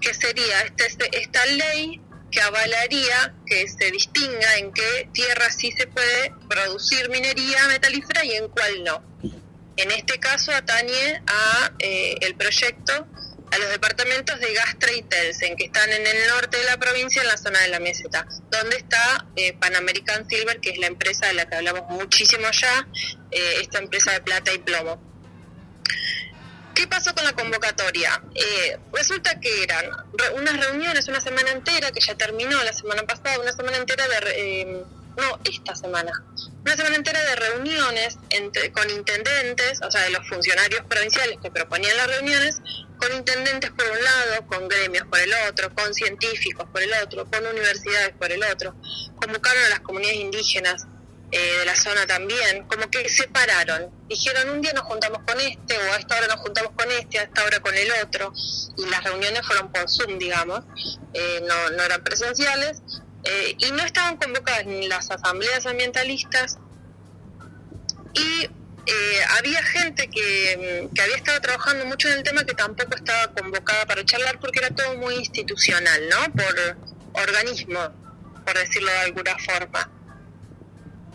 que 0.00 0.14
sería 0.14 0.60
este, 0.76 1.20
esta 1.20 1.44
ley 1.46 2.00
que 2.30 2.40
avalaría 2.40 3.34
que 3.44 3.66
se 3.66 3.90
distinga 3.90 4.58
en 4.58 4.72
qué 4.72 5.08
tierra 5.12 5.50
sí 5.50 5.72
se 5.72 5.88
puede 5.88 6.32
producir 6.48 7.10
minería 7.10 7.66
metalífera 7.66 8.24
y 8.24 8.36
en 8.36 8.48
cuál 8.50 8.84
no. 8.84 9.02
En 9.76 9.90
este 9.90 10.20
caso 10.20 10.52
atañe 10.52 11.20
a 11.26 11.72
eh, 11.80 12.14
el 12.20 12.36
proyecto 12.36 13.08
a 13.50 13.58
los 13.58 13.70
departamentos 13.70 14.38
de 14.40 14.52
Gastra 14.54 14.92
y 14.92 15.02
Telsen, 15.02 15.56
que 15.56 15.64
están 15.66 15.90
en 15.90 16.06
el 16.06 16.28
norte 16.28 16.56
de 16.56 16.64
la 16.64 16.76
provincia, 16.78 17.22
en 17.22 17.28
la 17.28 17.36
zona 17.36 17.60
de 17.60 17.68
la 17.68 17.80
meseta, 17.80 18.26
donde 18.50 18.76
está 18.76 19.26
eh, 19.36 19.52
Pan 19.54 19.74
American 19.76 20.28
Silver, 20.28 20.60
que 20.60 20.70
es 20.70 20.78
la 20.78 20.86
empresa 20.86 21.26
de 21.26 21.34
la 21.34 21.48
que 21.48 21.56
hablamos 21.56 21.88
muchísimo 21.90 22.48
ya, 22.50 22.86
eh, 23.30 23.58
esta 23.60 23.78
empresa 23.78 24.12
de 24.12 24.20
plata 24.20 24.52
y 24.52 24.58
plomo. 24.58 25.02
¿Qué 26.74 26.86
pasó 26.86 27.12
con 27.12 27.24
la 27.24 27.32
convocatoria? 27.32 28.22
Eh, 28.34 28.78
resulta 28.92 29.40
que 29.40 29.64
eran 29.64 29.84
re- 30.12 30.30
unas 30.34 30.56
reuniones, 30.64 31.08
una 31.08 31.20
semana 31.20 31.50
entera, 31.50 31.90
que 31.90 32.00
ya 32.00 32.14
terminó 32.14 32.62
la 32.62 32.72
semana 32.72 33.02
pasada, 33.02 33.40
una 33.40 33.52
semana 33.52 33.78
entera 33.78 34.06
de... 34.06 34.16
eh, 34.36 34.82
no, 35.16 35.40
esta 35.44 35.74
semana. 35.74 36.12
Una 36.64 36.76
semana 36.76 36.94
entera 36.94 37.20
de 37.20 37.34
reuniones 37.34 38.16
entre, 38.30 38.70
con 38.70 38.88
intendentes, 38.88 39.80
o 39.82 39.90
sea, 39.90 40.02
de 40.02 40.10
los 40.10 40.28
funcionarios 40.28 40.82
provinciales 40.88 41.38
que 41.42 41.50
proponían 41.50 41.96
las 41.96 42.06
reuniones, 42.06 42.60
con 42.98 43.14
intendentes 43.14 43.70
por 43.70 43.86
un 43.86 44.02
lado, 44.02 44.46
con 44.46 44.68
gremios 44.68 45.06
por 45.06 45.18
el 45.18 45.32
otro, 45.48 45.74
con 45.74 45.94
científicos 45.94 46.68
por 46.70 46.82
el 46.82 46.92
otro, 47.02 47.24
con 47.30 47.46
universidades 47.46 48.14
por 48.18 48.30
el 48.30 48.42
otro. 48.44 48.74
Convocaron 49.20 49.64
a 49.64 49.68
las 49.70 49.80
comunidades 49.80 50.18
indígenas 50.18 50.86
eh, 51.30 51.58
de 51.58 51.64
la 51.66 51.76
zona 51.76 52.06
también, 52.06 52.64
como 52.68 52.90
que 52.90 53.06
separaron. 53.08 53.90
Dijeron, 54.08 54.48
un 54.48 54.62
día 54.62 54.72
nos 54.72 54.84
juntamos 54.84 55.18
con 55.26 55.38
este, 55.40 55.76
o 55.76 55.92
a 55.92 55.96
esta 55.96 56.16
hora 56.16 56.26
nos 56.26 56.40
juntamos 56.40 56.72
con 56.72 56.90
este, 56.90 57.18
a 57.18 57.22
esta 57.24 57.44
hora 57.44 57.60
con 57.60 57.74
el 57.74 57.88
otro, 58.02 58.32
y 58.78 58.86
las 58.86 59.04
reuniones 59.04 59.46
fueron 59.46 59.70
por 59.70 59.90
Zoom, 59.90 60.18
digamos, 60.18 60.64
eh, 61.12 61.42
no, 61.46 61.82
eran 61.82 62.02
presenciales, 62.02 62.80
eh, 63.24 63.54
y 63.58 63.70
no 63.72 63.82
estaban 63.84 64.16
convocadas 64.16 64.64
ni 64.64 64.88
las 64.88 65.10
asambleas 65.10 65.66
ambientalistas, 65.66 66.58
y 68.14 68.48
eh, 68.88 69.20
había 69.38 69.62
gente 69.62 70.08
que, 70.08 70.88
mm, 70.88 70.94
que 70.94 71.02
había 71.02 71.16
estado 71.16 71.40
trabajando 71.40 71.84
mucho 71.84 72.08
en 72.08 72.18
el 72.18 72.22
tema 72.22 72.44
que 72.44 72.54
tampoco 72.54 72.94
estaba 72.94 73.32
convocada 73.34 73.84
para 73.86 74.04
charlar 74.04 74.40
porque 74.40 74.60
era 74.60 74.70
todo 74.70 74.96
muy 74.96 75.14
institucional, 75.16 76.08
¿no? 76.08 76.32
Por 76.32 77.22
organismo, 77.22 77.80
por 78.44 78.58
decirlo 78.58 78.90
de 78.90 78.98
alguna 78.98 79.36
forma. 79.38 79.90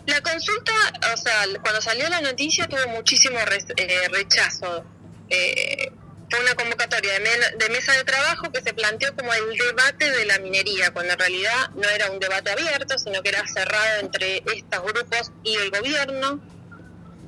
La 0.06 0.20
consulta, 0.20 0.72
o 1.12 1.16
sea, 1.16 1.44
cuando 1.62 1.80
salió 1.80 2.08
la 2.08 2.20
noticia 2.20 2.68
tuvo 2.68 2.86
muchísimo 2.88 3.38
eh, 3.76 4.08
rechazo. 4.10 4.84
Eh, 5.30 5.90
fue 6.30 6.40
una 6.40 6.54
convocatoria 6.54 7.12
de 7.14 7.68
mesa 7.70 7.92
de 7.92 8.04
trabajo 8.04 8.50
que 8.52 8.60
se 8.60 8.72
planteó 8.74 9.14
como 9.14 9.32
el 9.32 9.56
debate 9.56 10.10
de 10.10 10.24
la 10.26 10.38
minería, 10.38 10.92
cuando 10.92 11.12
en 11.12 11.18
realidad 11.18 11.70
no 11.74 11.88
era 11.88 12.10
un 12.10 12.18
debate 12.18 12.50
abierto, 12.50 12.98
sino 12.98 13.22
que 13.22 13.28
era 13.30 13.46
cerrado 13.46 14.00
entre 14.00 14.42
estos 14.54 14.82
grupos 14.82 15.32
y 15.42 15.56
el 15.56 15.70
gobierno. 15.70 16.53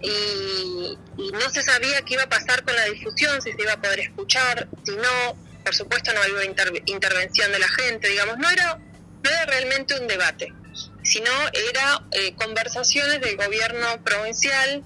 Y, 0.03 0.99
y 1.17 1.31
no 1.33 1.51
se 1.51 1.63
sabía 1.63 2.03
qué 2.03 2.15
iba 2.15 2.25
a 2.25 2.29
pasar 2.29 2.65
con 2.65 2.75
la 2.77 2.85
difusión, 2.85 3.41
si 3.43 3.53
se 3.53 3.63
iba 3.63 3.73
a 3.73 3.81
poder 3.81 4.01
escuchar, 4.01 4.69
si 4.85 4.93
no, 4.93 5.37
por 5.65 5.75
supuesto 5.75 6.13
no 6.13 6.23
había 6.23 6.45
inter- 6.45 6.83
intervención 6.87 7.51
de 7.53 7.59
la 7.59 7.69
gente, 7.69 8.09
digamos, 8.09 8.39
no 8.39 8.51
era, 8.51 8.77
no 8.77 9.31
era 9.31 9.47
realmente 9.47 9.99
un 9.99 10.07
debate 10.07 10.53
sino 11.03 11.31
era 11.71 12.03
eh, 12.11 12.35
conversaciones 12.35 13.21
del 13.21 13.37
gobierno 13.37 14.03
provincial, 14.03 14.83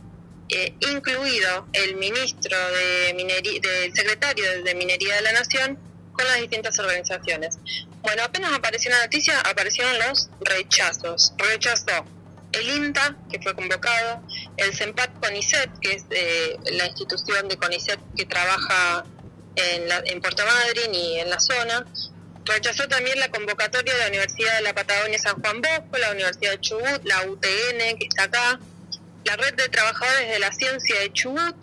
eh, 0.51 0.75
incluido 0.81 1.67
el 1.73 1.97
ministro 1.97 2.57
de 2.73 3.15
minería, 3.15 3.61
del 3.61 3.95
secretario 3.95 4.63
de 4.63 4.75
Minería 4.75 5.17
de 5.17 5.23
la 5.23 5.33
Nación, 5.33 5.79
con 6.13 6.27
las 6.27 6.37
distintas 6.41 6.79
organizaciones. 6.79 7.59
Bueno, 8.03 8.23
apenas 8.23 8.53
apareció 8.53 8.91
la 8.91 9.03
noticia, 9.05 9.41
aparecieron 9.41 9.99
los 10.07 10.29
rechazos. 10.43 11.33
Rechazó 11.39 12.05
el 12.53 12.69
INTA, 12.69 13.17
que 13.31 13.41
fue 13.41 13.55
convocado, 13.55 14.23
el 14.61 14.75
CEMPAT 14.75 15.21
CONICET, 15.21 15.79
que 15.81 15.93
es 15.93 16.05
eh, 16.11 16.57
la 16.73 16.87
institución 16.87 17.49
de 17.49 17.57
CONICET 17.57 17.99
que 18.17 18.27
trabaja 18.27 19.05
en, 19.57 19.89
la, 19.89 20.03
en 20.05 20.21
Puerto 20.21 20.45
Madryn 20.45 20.95
y 20.95 21.21
en 21.21 21.31
la 21.31 21.41
zona, 21.41 21.85
Rechazó 22.45 22.89
también 22.89 23.19
la 23.21 23.29
convocatoria 23.31 23.93
de 23.93 24.01
la 24.01 24.09
Universidad 24.09 24.57
de 24.57 24.63
la 24.63 24.75
Patagonia 24.75 25.19
San 25.19 25.41
Juan 25.41 25.61
Bosco, 25.61 25.99
la 25.99 26.11
Universidad 26.11 26.53
de 26.53 26.61
Chubut, 26.61 27.05
la 27.05 27.23
UTN, 27.23 27.99
que 27.99 28.07
está 28.09 28.25
acá, 28.25 28.59
la 29.25 29.37
Red 29.37 29.55
de 29.55 29.69
Trabajadores 29.69 30.31
de 30.31 30.39
la 30.39 30.51
Ciencia 30.53 31.01
de 31.01 31.13
Chubut. 31.13 31.55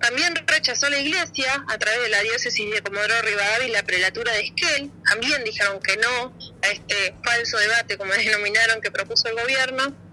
También 0.00 0.34
rechazó 0.46 0.90
la 0.90 0.98
Iglesia 0.98 1.64
a 1.68 1.78
través 1.78 2.02
de 2.02 2.08
la 2.10 2.20
diócesis 2.20 2.70
de 2.70 2.82
Comodoro 2.82 3.22
Rivadavia 3.22 3.66
y 3.66 3.70
la 3.70 3.82
prelatura 3.82 4.32
de 4.32 4.40
Esquel. 4.40 4.90
También 5.08 5.42
dijeron 5.42 5.80
que 5.80 5.96
no 5.96 6.36
a 6.62 6.68
este 6.68 7.14
falso 7.24 7.56
debate, 7.56 7.96
como 7.96 8.12
denominaron, 8.12 8.80
que 8.82 8.90
propuso 8.90 9.28
el 9.28 9.34
gobierno. 9.36 10.05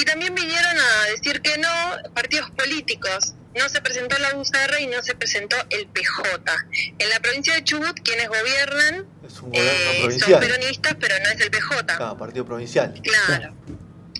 Y 0.00 0.04
también 0.04 0.34
vinieron 0.34 0.78
a 0.78 1.04
decir 1.10 1.40
que 1.42 1.58
no 1.58 1.68
partidos 2.14 2.50
políticos. 2.52 3.34
No 3.56 3.68
se 3.68 3.80
presentó 3.80 4.16
la 4.18 4.36
UCR 4.36 4.80
y 4.80 4.86
no 4.86 5.02
se 5.02 5.14
presentó 5.16 5.56
el 5.70 5.88
PJ. 5.88 6.54
En 6.98 7.08
la 7.10 7.18
provincia 7.18 7.54
de 7.54 7.64
Chubut, 7.64 7.98
quienes 8.04 8.28
gobiernan 8.28 9.06
eh, 9.52 10.08
son 10.20 10.38
peronistas, 10.40 10.94
pero 11.00 11.16
no 11.18 11.30
es 11.30 11.40
el 11.40 11.50
PJ. 11.50 11.96
Ah, 11.98 12.16
partido 12.16 12.44
provincial. 12.44 12.94
Claro, 13.02 13.56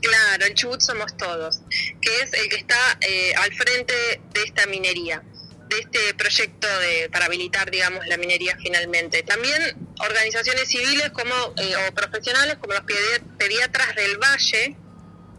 claro, 0.01 0.45
el 0.47 0.55
Chubut 0.55 0.81
somos 0.81 1.17
todos, 1.17 1.61
que 2.01 2.21
es 2.23 2.33
el 2.33 2.49
que 2.49 2.57
está 2.57 2.99
eh, 3.01 3.35
al 3.37 3.53
frente 3.55 3.95
de 4.33 4.43
esta 4.43 4.67
minería, 4.67 5.23
de 5.69 5.79
este 5.79 6.15
proyecto 6.15 6.67
de, 6.81 7.09
para 7.13 7.27
habilitar, 7.27 7.71
digamos, 7.71 8.05
la 8.09 8.17
minería 8.17 8.57
finalmente. 8.61 9.23
También 9.23 9.77
organizaciones 10.01 10.69
civiles 10.69 11.11
como 11.11 11.35
eh, 11.59 11.75
o 11.89 11.95
profesionales 11.95 12.57
como 12.61 12.73
los 12.73 12.83
pedi- 12.83 13.23
pediatras 13.37 13.95
del 13.95 14.17
Valle 14.19 14.77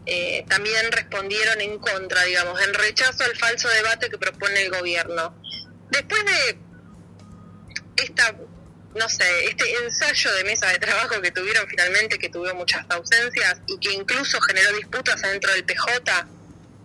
eh, 0.06 0.44
también 0.48 0.90
respondieron 0.92 1.60
en 1.60 1.78
contra, 1.78 2.22
digamos, 2.24 2.60
en 2.60 2.74
rechazo 2.74 3.24
al 3.24 3.36
falso 3.36 3.68
debate 3.68 4.08
que 4.08 4.18
propone 4.18 4.62
el 4.62 4.70
gobierno. 4.70 5.34
Después 5.90 6.24
de 6.24 6.58
esta, 7.96 8.34
no 8.94 9.08
sé, 9.08 9.44
este 9.44 9.64
ensayo 9.84 10.32
de 10.34 10.44
mesa 10.44 10.68
de 10.68 10.78
trabajo 10.78 11.20
que 11.20 11.30
tuvieron 11.30 11.66
finalmente, 11.68 12.18
que 12.18 12.28
tuvo 12.28 12.52
muchas 12.54 12.84
ausencias 12.88 13.60
y 13.66 13.78
que 13.78 13.92
incluso 13.92 14.40
generó 14.40 14.72
disputas 14.76 15.20
dentro 15.22 15.52
del 15.52 15.64
PJ 15.64 16.26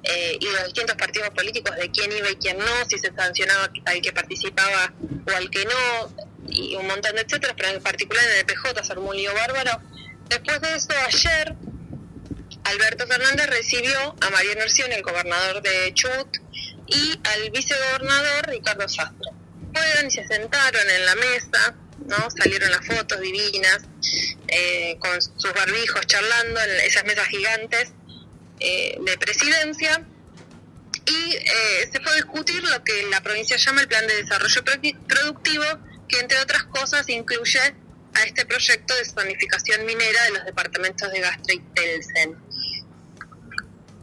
eh, 0.04 0.38
y 0.40 0.46
los 0.46 0.66
distintos 0.66 0.96
partidos 0.98 1.30
políticos 1.32 1.76
de 1.78 1.90
quién 1.90 2.12
iba 2.12 2.30
y 2.30 2.36
quién 2.36 2.58
no, 2.60 2.86
si 2.88 3.00
se 3.00 3.12
sancionaba 3.16 3.72
al 3.86 4.02
que 4.02 4.14
participaba 4.14 4.94
o 5.28 5.36
al 5.36 5.50
que 5.50 5.66
no, 5.66 6.16
y 6.48 6.76
un 6.76 6.86
montón 6.88 7.16
de 7.16 7.22
etcétera, 7.22 7.56
pero 7.58 7.70
en 7.70 7.82
particular 7.82 8.24
en 8.24 8.40
el 8.40 8.46
PJ 8.46 8.96
lío 9.14 9.34
bárbaro. 9.34 9.82
Después 10.30 10.62
de 10.62 10.76
eso, 10.76 10.94
ayer, 11.08 11.56
Alberto 12.66 13.08
Fernández 13.08 13.48
recibió 13.48 14.16
a 14.22 14.30
Mariano 14.30 14.62
Orsione, 14.64 14.96
el 14.96 15.04
gobernador 15.04 15.62
de 15.62 15.94
Chubut, 15.94 16.38
y 16.88 17.20
al 17.24 17.50
vicegobernador 17.52 18.48
Ricardo 18.48 18.88
Sastre. 18.88 19.32
Fueron 19.74 20.08
y 20.08 20.12
se 20.12 20.26
sentaron 20.28 20.90
en 20.90 21.06
la 21.06 21.16
mesa, 21.16 21.76
¿no? 22.06 22.30
Salieron 22.32 22.72
las 22.72 22.86
fotos 22.86 23.20
divinas, 23.22 23.80
eh, 24.48 24.98
con 25.00 25.22
sus 25.22 25.54
barbijos 25.54 26.06
charlando 26.06 26.62
en 26.62 26.72
esas 26.82 27.04
mesas 27.06 27.28
gigantes 27.28 27.92
eh, 28.60 28.98
de 29.00 29.18
presidencia. 29.18 30.06
Y 31.08 31.36
eh, 31.36 31.90
se 31.92 32.00
fue 32.00 32.12
a 32.14 32.16
discutir 32.16 32.64
lo 32.64 32.84
que 32.84 33.04
la 33.12 33.22
provincia 33.22 33.58
llama 33.58 33.82
el 33.82 33.88
Plan 33.88 34.08
de 34.08 34.16
Desarrollo 34.24 34.64
Produ- 34.64 35.08
Productivo, 35.08 35.66
que 36.08 36.20
entre 36.20 36.40
otras 36.40 36.64
cosas 36.66 37.08
incluye 37.10 37.60
a 38.14 38.24
este 38.24 38.46
proyecto 38.46 38.96
de 38.96 39.06
zonificación 39.06 39.86
minera 39.86 40.24
de 40.24 40.32
los 40.32 40.46
departamentos 40.46 41.12
de 41.12 41.20
Gastra 41.20 41.54
y 41.54 41.60
Telsen. 41.76 42.45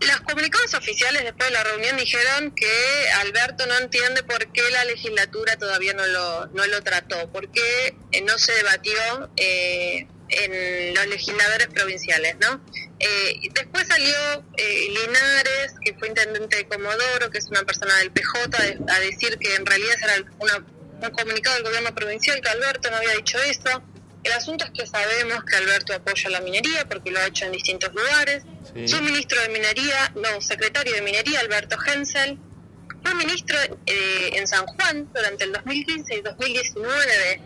Los 0.07 0.21
comunicados 0.23 0.75
oficiales 0.75 1.23
después 1.23 1.49
de 1.49 1.55
la 1.55 1.65
reunión 1.65 1.97
dijeron 1.97 2.53
que 2.55 3.11
Alberto 3.21 3.67
no 3.67 3.79
entiende 3.79 4.23
por 4.23 4.53
qué 4.53 4.63
la 4.71 4.85
legislatura 4.85 5.57
todavía 5.57 5.95
no 5.95 6.07
lo, 6.07 6.47
no 6.47 6.67
lo 6.67 6.83
trató, 6.83 7.31
por 7.31 7.51
qué 7.53 7.95
eh, 8.11 8.21
no 8.23 8.37
se 8.39 8.53
debatió 8.53 9.31
eh, 9.37 10.07
en 10.29 10.95
los 10.95 11.07
legisladores 11.07 11.69
provinciales, 11.69 12.37
¿no? 12.41 12.65
Eh, 12.99 13.49
después 13.53 13.87
salió 13.87 14.15
eh, 14.57 14.89
Linares, 14.89 15.75
que 15.85 15.95
fue 15.95 16.09
intendente 16.09 16.57
de 16.57 16.67
Comodoro, 16.67 17.31
que 17.31 17.39
es 17.39 17.49
una 17.49 17.63
persona 17.65 17.97
del 17.99 18.13
PJ, 18.13 18.59
a 18.89 19.01
decir 19.01 19.39
que 19.39 19.55
en 19.55 19.67
realidad 19.67 19.97
era 20.03 20.15
un 20.39 21.11
comunicado 21.11 21.57
del 21.57 21.65
gobierno 21.65 21.95
provincial 21.95 22.41
que 22.41 22.49
Alberto 22.49 22.91
no 22.91 22.97
había 22.97 23.15
dicho 23.15 23.39
eso. 23.39 23.83
El 24.25 24.33
asunto 24.33 24.65
es 24.65 24.71
que 24.71 24.87
sabemos 24.87 25.45
que 25.45 25.57
Alberto 25.57 25.95
apoya 25.95 26.31
la 26.31 26.41
minería 26.41 26.89
porque 26.89 27.11
lo 27.11 27.19
ha 27.19 27.27
hecho 27.27 27.45
en 27.45 27.53
distintos 27.53 27.93
lugares. 27.93 28.45
Su 28.87 29.01
ministro 29.03 29.41
de 29.43 29.49
Minería, 29.49 30.13
no, 30.15 30.41
secretario 30.41 30.95
de 30.95 31.03
Minería, 31.03 31.41
Alberto 31.41 31.77
Hensel, 31.85 32.39
fue 33.03 33.15
ministro 33.15 33.59
eh, 33.87 34.31
en 34.35 34.47
San 34.47 34.65
Juan 34.67 35.11
durante 35.13 35.45
el 35.45 35.53
2015 35.53 36.15
y 36.15 36.21
2019, 36.21 37.41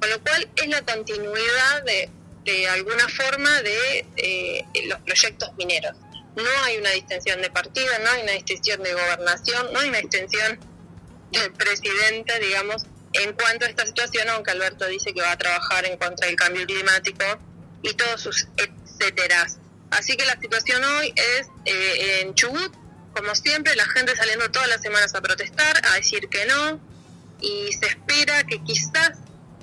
con 0.00 0.10
lo 0.10 0.20
cual 0.20 0.48
es 0.54 0.68
la 0.68 0.82
continuidad 0.82 1.84
de, 1.84 2.08
de 2.44 2.68
alguna 2.68 3.08
forma 3.08 3.62
de 3.62 4.06
eh, 4.16 4.64
los 4.86 5.00
proyectos 5.00 5.52
mineros. 5.58 5.96
No 6.36 6.48
hay 6.64 6.78
una 6.78 6.90
distinción 6.90 7.42
de 7.42 7.50
partido, 7.50 7.88
no 8.04 8.10
hay 8.10 8.22
una 8.22 8.32
distinción 8.32 8.82
de 8.84 8.92
gobernación, 8.92 9.72
no 9.72 9.80
hay 9.80 9.88
una 9.88 9.98
distinción 9.98 10.60
del 11.32 11.52
presidente, 11.52 12.38
digamos, 12.38 12.86
en 13.12 13.32
cuanto 13.32 13.66
a 13.66 13.68
esta 13.68 13.86
situación, 13.86 14.28
aunque 14.28 14.50
Alberto 14.52 14.86
dice 14.86 15.12
que 15.12 15.20
va 15.20 15.32
a 15.32 15.38
trabajar 15.38 15.84
en 15.84 15.96
contra 15.96 16.26
del 16.26 16.36
cambio 16.36 16.64
climático 16.66 17.24
y 17.82 17.94
todos 17.94 18.20
sus 18.20 18.48
etcéteras. 18.56 19.58
Así 19.90 20.16
que 20.16 20.24
la 20.24 20.38
situación 20.40 20.82
hoy 20.84 21.12
es 21.16 21.48
eh, 21.64 22.20
en 22.20 22.34
Chubut, 22.34 22.72
como 23.14 23.34
siempre, 23.34 23.74
la 23.74 23.86
gente 23.86 24.14
saliendo 24.14 24.50
todas 24.50 24.68
las 24.68 24.80
semanas 24.80 25.14
a 25.14 25.20
protestar, 25.20 25.80
a 25.90 25.96
decir 25.96 26.28
que 26.28 26.46
no, 26.46 26.80
y 27.40 27.72
se 27.72 27.86
espera 27.86 28.44
que 28.44 28.62
quizás 28.62 29.18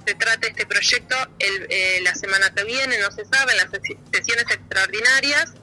se 0.06 0.16
trate 0.16 0.50
este 0.50 0.66
proyecto 0.66 1.16
el, 1.39 1.68
eh, 1.70 2.00
la 2.01 2.13
semana 2.16 2.54
que 2.54 2.63
viene, 2.63 2.98
no 3.00 3.12
se 3.12 3.25
sabe, 3.25 3.54
en 3.54 3.58
las 3.58 3.70
sesiones 4.12 4.46
extraordinarias. 4.50 5.54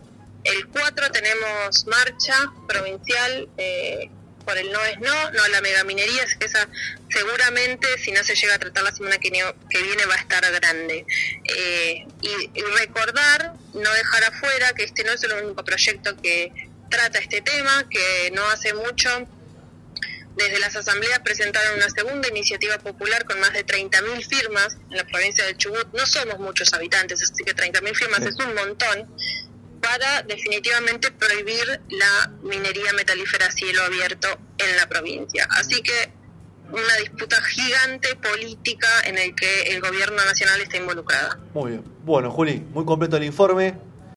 El 0.44 0.68
4 0.68 1.10
tenemos 1.10 1.86
marcha 1.86 2.52
provincial 2.68 3.48
eh, 3.56 4.10
por 4.44 4.56
el 4.56 4.70
no 4.72 4.80
es 4.84 4.98
no, 5.00 5.30
no 5.30 5.42
a 5.42 5.48
la 5.48 5.60
megaminería, 5.60 6.22
es 6.22 6.34
que 6.36 6.46
esa 6.46 6.68
seguramente 7.10 7.86
si 7.98 8.12
no 8.12 8.22
se 8.24 8.34
llega 8.34 8.54
a 8.54 8.58
tratar 8.58 8.84
la 8.84 8.92
semana 8.92 9.18
que, 9.18 9.30
que 9.30 9.82
viene 9.82 10.06
va 10.06 10.14
a 10.14 10.18
estar 10.18 10.50
grande. 10.52 11.06
Eh, 11.44 12.06
y, 12.22 12.60
recordar, 12.78 13.54
no 13.72 13.92
dejar 13.92 14.24
afuera 14.24 14.72
que 14.72 14.84
este 14.84 15.04
no 15.04 15.12
es 15.12 15.22
el 15.24 15.32
único 15.32 15.64
proyecto 15.64 16.16
que 16.20 16.52
trata 16.90 17.18
este 17.18 17.40
tema, 17.40 17.88
que 17.88 18.30
no 18.32 18.44
hace 18.50 18.74
mucho 18.74 19.28
desde 20.36 20.58
las 20.58 20.74
asambleas 20.74 21.20
presentaron 21.20 21.76
una 21.76 21.88
segunda 21.88 22.28
iniciativa 22.28 22.78
popular 22.78 23.24
con 23.24 23.38
más 23.38 23.52
de 23.52 23.64
30.000 23.64 24.26
firmas 24.26 24.76
en 24.90 24.96
la 24.96 25.04
provincia 25.04 25.44
de 25.46 25.56
Chubut. 25.56 25.92
No 25.92 26.04
somos 26.06 26.40
muchos 26.40 26.72
habitantes, 26.72 27.22
así 27.22 27.44
que 27.44 27.54
30.000 27.54 27.94
firmas 27.94 28.22
es 28.22 28.34
un 28.36 28.52
montón 28.54 29.08
para 29.84 30.22
definitivamente 30.22 31.10
prohibir 31.10 31.80
la 31.90 32.32
minería 32.42 32.92
metalífera 32.94 33.46
a 33.46 33.50
cielo 33.50 33.82
abierto 33.82 34.28
en 34.58 34.76
la 34.76 34.88
provincia. 34.88 35.46
Así 35.50 35.82
que 35.82 36.12
una 36.72 36.96
disputa 37.00 37.40
gigante 37.42 38.16
política 38.16 38.88
en 39.04 39.18
el 39.18 39.34
que 39.34 39.74
el 39.74 39.80
gobierno 39.80 40.24
nacional 40.24 40.60
está 40.60 40.78
involucrada. 40.78 41.38
Muy 41.52 41.72
bien. 41.72 41.84
Bueno, 42.04 42.30
Juli, 42.30 42.64
muy 42.72 42.84
completo 42.84 43.16
el 43.16 43.24
informe. 43.24 43.74